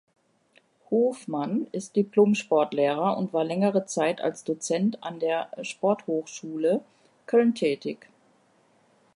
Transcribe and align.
Hofmann 0.89 1.67
ist 1.73 1.95
Diplom-Sportlehrer 1.95 3.15
und 3.19 3.33
war 3.33 3.43
längere 3.43 3.85
Zeit 3.85 4.19
als 4.19 4.43
Dozent 4.43 4.97
an 5.03 5.19
der 5.19 5.51
Sporthochschule 5.61 6.81
Köln 7.27 7.53
tätig. 7.53 8.07